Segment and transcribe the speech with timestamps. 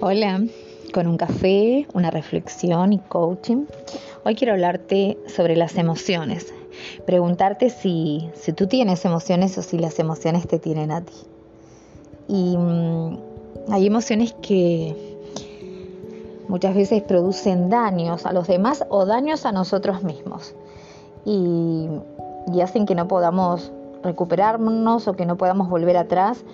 [0.00, 0.44] Hola,
[0.94, 3.64] con un café, una reflexión y coaching.
[4.24, 6.54] Hoy quiero hablarte sobre las emociones.
[7.04, 11.14] Preguntarte si, si tú tienes emociones o si las emociones te tienen a ti.
[12.28, 13.18] Y mm,
[13.70, 14.94] hay emociones que
[16.46, 20.54] muchas veces producen daños a los demás o daños a nosotros mismos.
[21.24, 21.88] Y,
[22.54, 23.72] y hacen que no podamos
[24.04, 26.44] recuperarnos o que no podamos volver atrás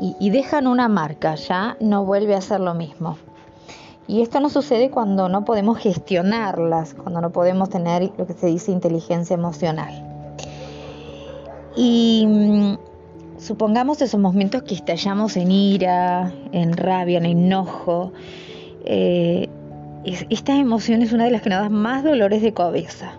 [0.00, 3.16] y, dejan una marca, ya no vuelve a ser lo mismo.
[4.06, 8.48] Y esto no sucede cuando no podemos gestionarlas, cuando no podemos tener lo que se
[8.48, 9.92] dice inteligencia emocional.
[11.76, 18.12] Y mm, supongamos esos momentos que estallamos en ira, en rabia, en enojo.
[18.84, 19.48] Eh,
[20.04, 23.14] esta emoción es una de las que nos da más dolores de cabeza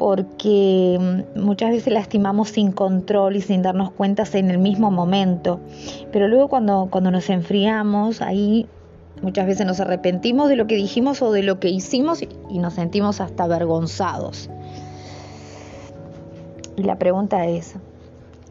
[0.00, 5.60] porque mm, muchas veces lastimamos sin control y sin darnos cuenta en el mismo momento.
[6.10, 8.66] Pero luego cuando, cuando nos enfriamos, ahí
[9.20, 12.72] muchas veces nos arrepentimos de lo que dijimos o de lo que hicimos y nos
[12.72, 14.48] sentimos hasta avergonzados.
[16.78, 17.74] Y la pregunta es,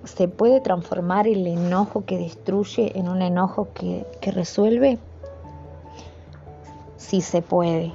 [0.03, 4.99] ¿se puede transformar el enojo que destruye en un enojo que, que resuelve?
[6.97, 7.91] Sí se puede.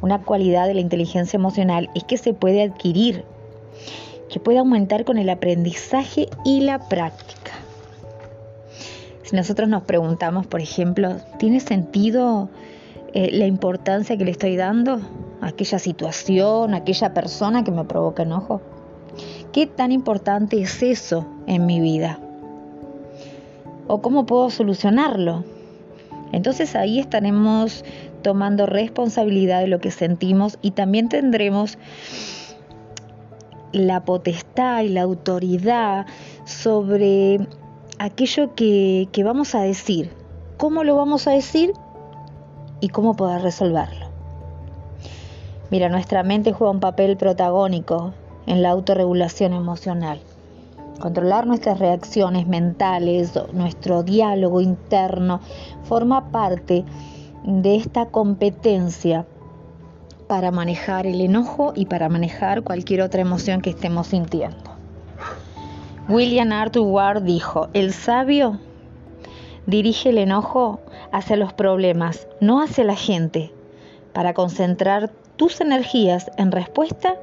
[0.00, 3.24] Una cualidad de la inteligencia emocional es que se puede adquirir,
[4.30, 7.52] que puede aumentar con el aprendizaje y la práctica.
[9.24, 12.48] Si nosotros nos preguntamos, por ejemplo, ¿tiene sentido
[13.12, 15.00] eh, la importancia que le estoy dando
[15.40, 18.62] a aquella situación, a aquella persona que me provoca enojo?
[19.52, 22.20] ¿Qué tan importante es eso en mi vida?
[23.86, 25.44] ¿O cómo puedo solucionarlo?
[26.32, 27.84] Entonces ahí estaremos
[28.22, 31.78] tomando responsabilidad de lo que sentimos y también tendremos
[33.72, 36.06] la potestad y la autoridad
[36.44, 37.40] sobre
[37.98, 40.10] aquello que, vamos a decir,
[40.56, 41.72] cómo lo vamos a decir
[42.80, 44.08] y cómo poder resolverlo.
[45.70, 48.14] Mira, nuestra mente juega un papel protagónico
[48.46, 50.20] en la autorregulación emocional.
[50.98, 55.40] Controlar nuestras reacciones mentales, nuestro diálogo interno,
[55.84, 56.84] forma parte
[57.44, 59.26] de esta competencia
[60.26, 64.70] para manejar el enojo y para manejar cualquier otra emoción que estemos sintiendo.
[66.08, 68.58] William Arthur Ward dijo, el sabio
[69.66, 70.80] dirige el enojo
[71.12, 73.52] hacia los problemas, no hacia la gente,
[74.12, 77.16] para concentrar tus energías en respuesta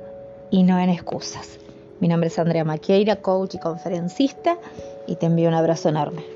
[0.52, 1.60] y no en excusas.
[2.00, 4.58] Mi nombre es Andrea Maqueira, coach y conferencista,
[5.08, 6.35] y te envío un abrazo enorme.